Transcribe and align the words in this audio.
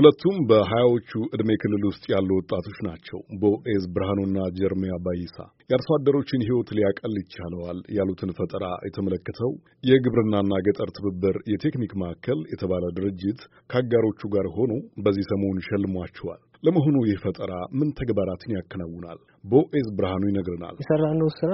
ሁለቱም 0.00 0.36
በሀያዎቹ 0.48 1.10
ዕድሜ 1.34 1.50
ክልል 1.62 1.82
ውስጥ 1.88 2.04
ያሉ 2.12 2.28
ወጣቶች 2.38 2.76
ናቸው። 2.86 3.18
ቦኤዝ 3.40 3.82
ብርሃኑና 3.94 4.38
ጀርሚያ 4.58 4.92
ባይሳ 5.06 5.36
የአርሶ 5.70 5.88
አደሮችን 5.96 6.44
ሕይወት 6.46 6.68
ሊያቀል 6.76 7.14
ይቻለዋል 7.20 7.78
ያሉትን 7.96 8.30
ፈጠራ 8.38 8.66
የተመለከተው 8.86 9.50
የግብርናና 9.84 10.60
ገጠር 10.66 10.92
ትብብር 10.96 11.36
የቴክኒክ 11.52 11.92
ማዕከል 12.02 12.40
የተባለ 12.52 12.86
ድርጅት 12.98 13.42
ከአጋሮቹ 13.70 14.30
ጋር 14.34 14.48
ሆኖ 14.56 14.72
በዚህ 15.04 15.26
ሰሞን 15.32 15.60
ሸልሟቸዋል። 15.68 16.40
ለመሆኑ 16.62 16.96
ይህ 17.06 17.20
ፈጠራ 17.24 17.52
ምን 17.78 17.90
ተግባራትን 18.00 18.56
ያከናውናል? 18.58 19.20
ቦኤዝ 19.44 19.90
ብርሃኑ 19.98 20.24
ይነግረናል። 20.30 20.78
የሰራነው 20.82 21.30
ስራ 21.38 21.52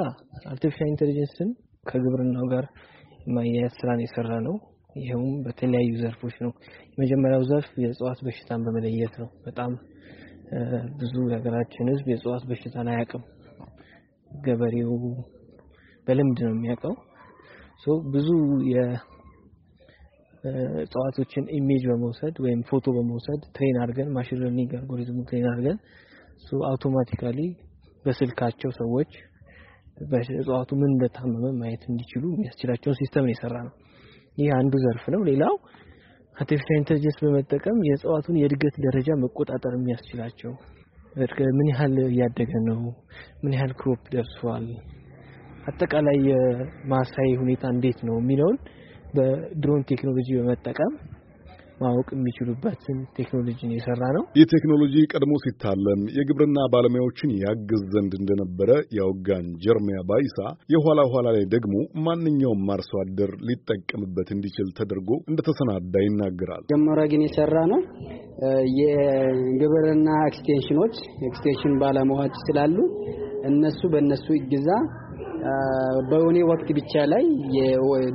artificial 0.52 0.91
intelligence 0.93 1.42
ን 1.42 1.50
ከግብርናው 1.86 2.48
ጋር 2.54 2.64
ማያያዝ 3.34 3.74
ስራን 3.80 4.02
እየሰራን 4.04 4.30
ነው። 4.48 4.56
ይኸውም 4.96 5.34
በተለያዩ 5.44 5.90
ዘርፎች 6.02 6.36
ነው። 6.44 6.52
የመጀመሪያው 6.92 7.42
ዘርፍ 7.50 7.70
የእጽዋት 7.82 8.20
በሽታን 8.26 8.64
በመለየት 8.66 9.14
ነው። 9.22 9.28
በጣም 9.46 9.72
ብዙ 11.00 11.14
የሀገራችን 11.27 11.91
ሕዝብ 11.92 12.06
የእጽዋት 12.10 12.45
በሽታን 12.50 12.88
አያውቅም። 12.92 13.23
ገበሬው 14.40 14.92
በልምድ 16.06 16.40
ነው 16.45 16.54
የሚያውቀው። 16.54 16.95
ብዙ 18.14 18.28
የእጽዋቶችን 20.45 21.45
image 21.56 21.83
በመውሰድ 21.90 22.37
ወይም 22.45 22.60
ፎቶ 22.68 22.87
በመውሰድ 22.96 23.40
train 23.55 23.78
አድርገን 23.82 24.10
machine 24.16 24.41
learning 24.42 24.73
algorithm 24.78 25.19
ኡ 25.28 25.34
train 25.34 25.46
አድርገን 25.51 25.78
automatically 26.69 27.38
በስልካቸው 28.04 28.70
ሰዎች 28.78 29.12
እጽዋቱ 30.34 30.70
ምን 30.80 30.90
እንደታመመ 30.95 31.45
ማየት 31.59 31.82
እንዲችሉ 31.90 32.24
የሚያስችላቸውን 32.32 32.98
system 33.01 33.28
እየሰራን 33.30 33.55
ነው። 33.66 33.74
ይህ 34.38 34.48
አንዱ 34.56 34.74
ዘርፍ 34.84 35.04
ነው። 35.14 35.20
ሌላው 35.28 35.54
artificial 36.37 36.78
intelligence 36.78 37.19
በመጠቀም 37.22 37.78
የእጽዋቱን 37.86 38.38
የእድገት 38.40 38.74
ደረጃ 38.86 39.09
መቆጣጠር 39.20 39.74
የሚያስችላቸው 39.76 40.52
ምን 41.59 41.68
ያህል 41.70 41.95
እያደገ 42.06 42.52
ነው፣ 42.66 42.80
ምን 43.43 43.52
ያህል 43.56 43.73
crop 43.79 44.02
ደርሷል፣ 44.15 44.66
አጠቃላይ 45.66 46.18
የማሳይ 46.28 47.30
ሁኔታ 47.40 47.65
እንዴት 47.74 48.01
ነው 48.09 48.16
የሚለውን 48.20 48.59
በድሮን 49.15 49.82
ቴክኖሎጂ 49.90 50.28
በመጠቀም 50.38 50.93
ማወቅ 51.80 52.09
የሚችሉበትን 52.15 52.99
ቴክኖሎጂን 53.16 53.73
እየሰራን 53.74 54.02
ነው። 54.16 54.23
ይህ 54.38 54.46
ቴክኖሎጂ 54.52 54.95
ቀድሞ 55.13 55.32
ሲታለም 55.43 56.01
የግብርና 56.16 56.59
ባለሙያዎችን 56.73 57.30
ያግዝ 57.43 57.83
ዘንድ 57.95 58.13
እንደነበረ 58.18 58.71
ያወጋን 58.99 59.46
ጀርሚያ 59.65 59.99
ባይሳ 60.10 60.38
የኋላ 60.74 61.01
ኋላ 61.13 61.27
ላይ 61.37 61.45
ደግሞ 61.55 61.74
ማንኛውም 62.07 62.71
አርሶ 62.74 62.93
አደር 63.02 63.33
ሊጠቀምበት 63.49 64.31
እንዲችል 64.37 64.71
ተደርጎ 64.78 65.10
እንደተሰናዳ 65.31 65.94
ይናገራል። 66.06 66.65
ሲጀመር 66.72 67.00
ግን 67.12 67.25
የሰራነው 67.26 67.82
የግብርና 68.81 70.09
extension 70.31 70.76
ኖች 70.76 70.97
extension 71.28 71.75
ባለሙያዎች 71.83 72.37
ስላሉ 72.47 72.77
እነሱ 73.50 73.81
በእነሱ 73.93 74.27
እገዛ 74.38 74.69
በሆነ 76.09 76.38
ወቅት 76.50 76.69
ብቻ 76.78 76.93
ላይ 77.12 77.25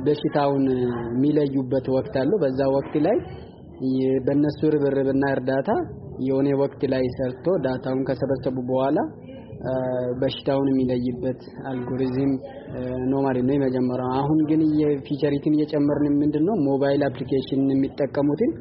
በሽታውን 0.06 0.64
የሚለዩበት 1.06 1.86
ወቅት 1.94 2.14
አለው። 2.22 2.38
በዛ 2.42 2.60
ወቅት 2.74 2.94
ላይ 3.06 3.16
በእነሱ 4.26 4.60
ርብርብና 4.74 5.24
እርዳታ 5.34 5.70
የሆነ 6.26 6.48
ወቅት 6.60 6.82
ላይ 6.92 7.04
ሰርቶ 7.16 7.54
data 7.64 7.83
ውን 7.83 8.02
ከሰበሰቡ 8.08 8.56
በኋላ 8.70 8.98
በሽታውን 10.20 10.68
የሚለይበት 10.70 11.40
አልጎሪዝም 11.70 12.30
ነው 13.10 13.20
ማለት 13.26 13.44
ነው 13.48 13.54
የመጀመሪያው። 13.56 14.12
አሁን 14.20 14.38
ግን 14.50 14.60
የ 14.80 14.94
feature 14.94 15.42
ን 15.42 15.56
እየጨመርን 15.56 16.16
ምንድን 16.22 16.44
ነው 16.48 16.56
ሞባይል 16.68 17.02
application 17.08 17.62
የሚጠቀሙትን 17.74 18.52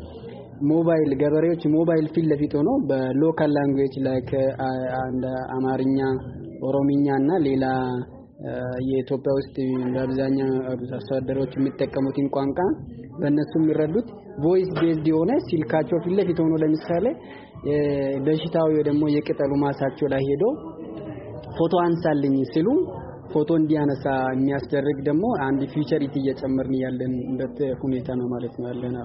ሞባይል 0.71 1.11
ገበሬዎች 1.21 1.63
ሞባይል 1.75 2.05
ፊት 2.15 2.25
ለፊት 2.31 2.51
ሆኖ 2.57 2.71
በ 2.89 3.07
local 3.07 3.51
language 3.55 3.95
ላይ 4.07 4.19
እንደ 5.07 5.25
አማርኛ፣ 5.55 5.99
ኦሮሚኛ 6.67 7.07
እና 7.21 7.31
ሌላ 7.47 7.65
የኢትዮጵያ 8.89 9.31
ውስጥ 9.39 9.55
በአብዛኛው 9.93 10.49
አርሶ 10.71 11.09
አደሮች 11.17 11.51
የሚጠቀሙትን 11.57 12.27
ቋንቋ 12.35 12.59
በእነሱ 13.19 13.51
የሚረዱት 13.59 14.07
voice 14.43 14.69
based 14.79 15.07
የሆነ 15.11 15.31
ስልካቸው 15.47 15.97
ፊት 16.03 16.13
ለፊት 16.19 16.39
ሆኖ 16.43 16.53
ለምሳሌ 16.63 17.05
በሽታው 18.25 18.69
ደግሞ 18.89 19.03
የቅጠሉ 19.15 19.51
ማሳቸው 19.63 20.09
ላይ 20.13 20.23
ሄዶ 20.29 20.43
ፎቶ 21.57 21.73
አንሳልኝ 21.85 22.35
ሲሉ 22.53 22.67
ፎቶ 23.33 23.49
እንዲያነሳ 23.59 24.05
የሚያስደርግ 24.33 24.97
ደግሞ 25.07 25.25
አንድ 25.45 25.61
feature 25.73 26.15
እየጨመርን 26.21 26.75
ያለንበት 26.81 27.57
ሁኔታ 27.83 28.15
ነው 28.19 28.27
ማለት 28.33 28.55
ነው 28.59 28.67
ያለን። 28.71 28.95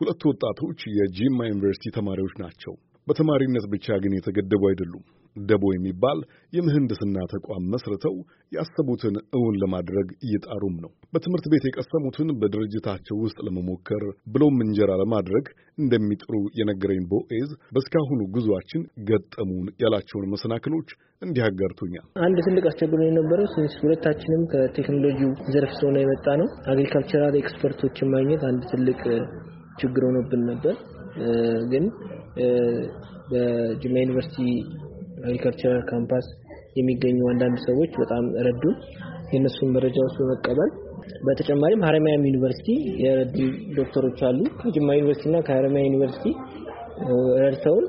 ሁለቱ 0.00 0.22
ወጣቶች 0.32 0.80
የጂማ 0.98 1.38
ዩኒቨርሲቲ 1.50 1.92
ተማሪዎች 1.96 2.34
ናቸው። 2.42 2.74
በተማሪነት 3.06 3.64
ብቻ 3.74 3.96
ግን 4.04 4.14
የተገደቡ 4.16 4.62
አይደሉም። 4.70 5.04
ደቦ 5.48 5.64
የሚባል 5.72 6.18
የምህንድስና 6.52 7.16
ተቋም 7.32 7.64
መስርተው 7.72 8.16
ያሰቡትን 8.52 9.16
እውን 9.36 9.56
ለማድረግ 9.62 10.08
እየጣሩም 10.26 10.76
ነው። 10.84 10.90
በትምህርት 11.12 11.46
ቤት 11.52 11.64
የቀሰሙትን 11.68 12.28
በድርጅታቸው 12.40 13.16
ውስጥ 13.24 13.38
ለመሞከር 13.46 14.04
ብሎም 14.34 14.56
እንጀራ 14.64 14.92
ለማድረግ 15.02 15.46
እንደሚጥሩ 15.78 16.34
የነገረኝ 16.58 17.02
ቦኤዝ 17.12 17.50
በእስካሁኑ 17.74 18.20
ጉዟችን 18.36 18.82
ገጠሙን 19.10 19.66
ያላቸውን 19.82 20.30
መሰናክሎች 20.34 20.88
እንዲህ 21.22 21.42
አጋርቶኛል። 21.46 22.06
አንድ 22.26 22.38
ትልቅ 22.46 22.64
አስቸግሮ 22.70 23.00
የነበረው 23.06 23.46
ሁለታችንም 23.80 24.42
ከቴክኖሎጂው 24.52 25.30
ዘርፍ 25.54 25.72
ስለሆነ 25.76 25.98
የመጣ 26.02 26.26
ነው 26.40 26.48
agricultural 26.72 27.36
expert 27.40 27.76
ኦችን 27.76 28.12
ማግኘት 28.14 28.42
አንድ 28.50 28.62
ትልቅ 28.72 29.00
ችግር 29.80 30.02
ሆኖብን 30.08 30.42
ነበር 30.50 30.74
ግን 31.72 31.84
በጅማ 33.30 33.94
ዩኒቨርሲቲ 34.04 34.38
agricultural 35.26 35.84
campus 35.84 36.26
የሚገኙ 36.76 37.18
አንዳንድ 37.28 37.58
ሰዎች 37.68 37.92
በጣም 37.98 38.24
ረዱን። 38.46 38.76
የእነሱን 39.32 39.70
መረጃዎች 39.72 40.14
በመቀበል 40.18 40.70
በተጨማሪም 41.22 41.84
ሀረማያም 41.86 42.26
ዩኒቨርሲቲ 42.28 42.68
የረዱ 43.04 43.36
ዶክተሮች 43.76 44.20
አሉ። 44.22 44.38
ከጅማ 44.60 44.88
ዩኒቨርሲቲ 44.94 45.26
እና 45.28 45.38
ከሀረማያ 45.46 45.82
ዩኒቨርሲቲ 45.88 46.26
ረድተውን 47.44 47.86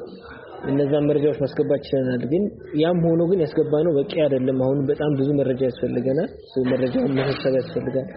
እነዛን 0.67 1.05
መረጃዎች 1.09 1.37
ማስገባት 1.43 1.81
ችለናል። 1.87 2.23
ግን 2.31 2.43
ያም 2.79 2.99
ሆኖ 3.05 3.21
ግን 3.31 3.39
ያስገባነው 3.39 3.91
በቂ 3.97 4.13
አይደለም። 4.23 4.57
አሁን 4.63 4.79
በጣም 4.85 5.11
ብዙ 5.19 5.29
መረጃ 5.33 5.61
ያስፈልገናል። 5.63 6.29
መረጃውን 6.71 7.13
መሰብሰብ 7.19 7.53
ያስፈልጋል። 7.55 8.07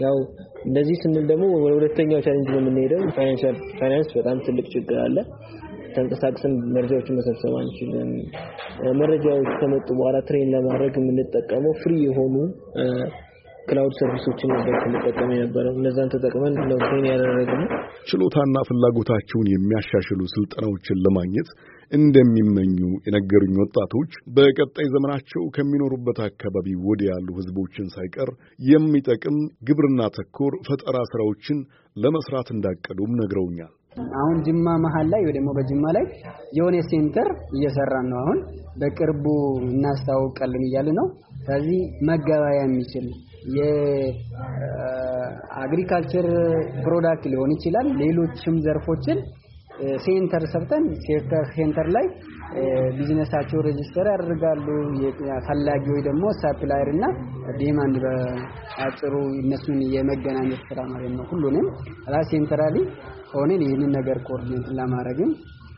ያው 0.00 0.16
እንደዚህ 0.64 0.96
ስንል 1.02 1.24
ደግሞ 1.26 1.44
ወደ 1.56 1.72
ሁለተኛው 1.74 2.20
challenge 2.26 2.48
ነው 2.54 2.60
የምንሄደው። 2.60 3.02
ፋይናንስ 3.78 4.10
በጣም 4.18 4.38
ትልቅ 4.46 4.66
ችግር 4.74 4.98
አለ። 4.98 5.16
ተንቀሳቅሰን 5.94 6.54
መረጃዎችን 6.74 7.18
መሰብሰብ 7.18 7.54
አንችልም። 7.60 8.10
መረጃዎች 9.00 9.50
ከመጡ 9.60 9.88
በኋላ 9.98 10.18
train 10.28 10.52
ለማድረግ 10.54 10.94
የምንጠቀመው 11.00 11.74
free 11.82 11.94
የሆኑ 12.06 12.34
cloud 13.68 13.94
service 13.98 14.26
ኦችን 14.26 14.50
ነበር 14.52 14.74
ስንጠቀም 14.82 15.30
የነበረው። 15.34 15.74
እነዛን 15.80 16.08
ተጠቅመን 16.14 16.54
ነው 16.62 16.78
train 16.82 17.04
ያደረግነው። 17.10 17.68
ችሎታና 18.08 18.56
ፍላጎታቸውን 18.68 19.50
የሚያሻሽሉ 19.52 20.20
ስልጠናዎችን 20.32 21.02
ለማግኘት 21.04 21.50
እንደሚመኙ 21.92 22.76
የነገሩኝ 23.06 23.54
ወጣቶች 23.62 24.12
በቀጣይ 24.36 24.86
ዘመናቸው 24.94 25.42
ከሚኖሩበት 25.56 26.18
አካባቢ 26.26 26.76
ወዲያ 26.86 27.10
ያሉ 27.12 27.28
ሕዝቦችን 27.38 27.92
ሳይቀር 27.94 28.30
የሚጠቅም 28.68 29.38
ግብርና 29.68 30.08
ተኮር 30.16 30.54
ፈጠራ 30.68 30.98
ስራዎችን 31.12 31.60
ለመስራት 31.96 32.50
እንዳቀዱም 32.54 33.16
ነግረውኛል። 33.20 33.72
አሁን 34.16 34.36
ጅማ 34.46 34.66
መሀል 34.84 35.06
ላይ 35.12 35.20
ወይ 35.26 35.32
ደግሞ 35.36 35.50
በጅማ 35.56 35.84
ላይ 35.96 36.04
የሆነ 36.52 36.76
center 36.90 37.28
እየሰራን 37.56 38.06
ነው። 38.12 38.18
አሁን 38.22 38.38
በቅርቡ 38.80 39.24
እናስታውቃለን 39.66 40.64
ያለነው። 40.68 41.06
ስለዚህ 41.42 41.78
መገበያ 42.08 42.58
የሚችል 42.60 43.06
የ 45.52 45.63
agriculture 45.63 46.26
product 46.84 47.24
ሊሆን 47.32 47.52
ይችላል። 47.56 47.88
ሌሎችም 48.02 48.56
ዘርፎችን 48.66 49.18
center 50.04 50.44
ሰርተን 50.52 50.84
center 51.52 51.86
ላይ 51.96 52.06
business 52.96 53.30
ኣቸው 53.30 53.60
register 53.66 54.06
ያደርጋሉ። 54.12 54.66
ፈላጊዎች 55.46 56.02
ደግሞ 56.08 56.24
supplier 56.40 56.90
እና 56.94 57.04
demand 57.58 57.96
በአጭሩ 58.04 59.14
እነሱን 59.42 59.80
የመገናኘት 59.94 60.62
ስራ 60.68 60.80
ማለት 60.92 61.14
ነው። 61.18 61.26
ሁሉንም 61.32 61.66
centrally 62.30 62.76
ሆነን 63.32 63.62
ይህንን 63.66 63.90
ነገር 63.98 64.18
coordinate 64.26 64.66
ለማድረግም 64.78 65.30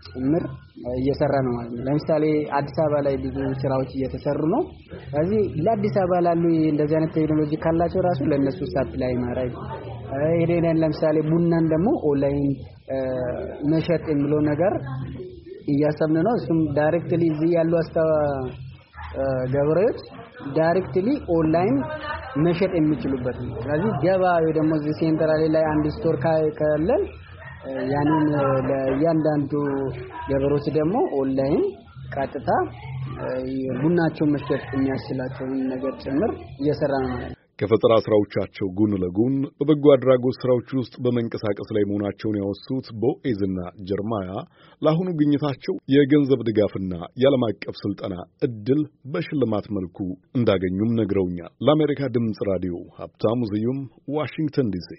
ጭምር 0.09 0.45
እየሰራን 0.95 1.35
ነው 1.47 1.53
ማለት 1.57 1.73
ነው። 1.75 1.83
ለምሳሌ 1.87 2.25
አዲስ 2.59 2.77
አበባ 2.83 3.01
ላይ 3.07 3.15
ብዙ 3.17 3.37
ስራዎች 3.63 3.91
እየተሰሩ 3.97 4.41
ነው። 4.55 4.63
ስለዚህ 5.05 5.43
ለአዲስ 5.65 5.97
አበባ 6.03 6.19
ላሉ 6.27 6.43
እንደዚህ 6.73 6.97
አይነት 6.99 7.13
ቴክኖሎጂ 7.19 7.53
ካላቸው 7.65 8.03
ራሱ 8.09 8.21
ለእነሱ 8.33 8.61
supply 8.75 9.15
ማድረግ 9.23 9.53
ሄደን 10.41 10.79
ለምሳሌ 10.83 11.17
ቡናን 11.29 11.67
ደግሞ 11.73 11.89
ኦንላይን 12.09 12.51
መሸጥ 13.73 14.03
የሚለው 14.13 14.41
ነገር 14.51 14.73
እያሰብን 15.73 16.19
ነው። 16.27 16.35
እሱም 16.41 16.59
directly 16.79 17.23
እዚህ 17.33 17.51
ያሉ 17.57 17.73
አስታ 17.81 17.99
ገበሬዎች 19.55 20.01
directly 20.57 21.09
online 21.35 21.77
መሸጥ 22.45 22.73
የሚችሉበት 22.77 23.37
ነው። 23.45 23.55
ስለዚህ 23.63 23.93
ወይ 24.37 24.53
ደግሞ 24.59 24.73
እዚህ 24.81 24.95
central 25.01 25.43
ላይ 25.55 25.65
አንድ 25.73 25.87
store 25.97 26.17
ካለን 26.59 27.05
ያንን 27.93 28.25
ለእያንዳንዱ 28.69 29.53
ገበሬዎች 30.29 30.67
ደግሞ 30.79 30.97
ኦንላይን 31.21 31.63
ቀጥታ 32.17 32.49
ቡናቸውን 33.81 34.33
መሸጥ 34.35 34.63
የሚያስችላቸውን 34.75 35.55
ነገር 35.73 35.93
ጭምር 36.03 36.31
እየሰራን 36.61 36.93
ነው 37.03 37.11
ማለት 37.13 37.31
ነው። 37.31 37.41
ከፈጠራ 37.59 37.93
ስራዎቻቸው 38.05 38.67
ጎን 38.79 38.93
ለጎን 39.03 39.35
በበጎ 39.59 39.85
አድራጎት 39.95 40.37
ስራዎች 40.41 40.69
ውስጥ 40.79 40.95
በመንቀሳቀስ 41.05 41.69
ላይ 41.77 41.85
መሆናቸውን 41.85 42.39
ያወሱት 42.41 42.87
ቦኤዝና 43.03 43.59
ጀርማያ 43.89 44.31
ለአሁኑ 44.83 45.09
ግኝታቸው 45.21 45.77
የገንዘብ 45.95 46.43
ድጋፍና 46.49 46.93
የዓለም 47.23 47.45
አቀፍ 47.49 47.77
ስልጠና 47.83 48.15
እድል 48.47 48.83
በሽልማት 49.15 49.69
መልኩ 49.77 49.99
እንዳገኙም 50.39 50.95
ነግረውኛል። 51.01 51.53
ለአሜሪካ 51.67 52.11
ድምፅ 52.17 52.41
ራዲዮ 52.51 52.77
ሀብታሙ 52.99 53.41
ስዩም 53.53 53.81
ዋሽንግተን 54.17 54.71
ዲሲ 54.77 54.91